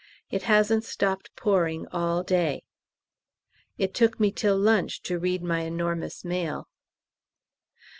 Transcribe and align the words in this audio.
It 0.31 0.41
hasn't 0.49 0.83
stopped 0.83 1.29
pouring 1.35 1.85
all 1.91 2.23
day. 2.23 2.63
It 3.77 3.93
took 3.93 4.19
me 4.19 4.31
till 4.31 4.57
lunch 4.57 5.03
to 5.03 5.19
read 5.19 5.43
my 5.43 5.59
enormous 5.59 6.25
mail. 6.25 6.67